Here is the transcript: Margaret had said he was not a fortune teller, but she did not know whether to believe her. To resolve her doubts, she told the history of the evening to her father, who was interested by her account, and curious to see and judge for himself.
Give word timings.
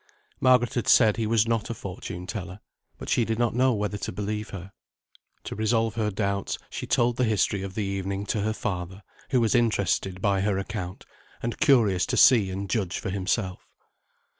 Margaret 0.39 0.73
had 0.73 0.87
said 0.87 1.17
he 1.17 1.27
was 1.27 1.47
not 1.47 1.69
a 1.69 1.75
fortune 1.75 2.25
teller, 2.25 2.59
but 2.97 3.07
she 3.07 3.23
did 3.23 3.37
not 3.37 3.53
know 3.53 3.71
whether 3.71 3.99
to 3.99 4.11
believe 4.11 4.49
her. 4.49 4.71
To 5.43 5.55
resolve 5.55 5.93
her 5.93 6.09
doubts, 6.09 6.57
she 6.71 6.87
told 6.87 7.17
the 7.17 7.23
history 7.23 7.61
of 7.61 7.75
the 7.75 7.83
evening 7.83 8.25
to 8.25 8.41
her 8.41 8.53
father, 8.53 9.03
who 9.29 9.39
was 9.39 9.53
interested 9.53 10.19
by 10.19 10.41
her 10.41 10.57
account, 10.57 11.05
and 11.43 11.59
curious 11.59 12.07
to 12.07 12.17
see 12.17 12.49
and 12.49 12.67
judge 12.67 12.97
for 12.97 13.11
himself. 13.11 13.67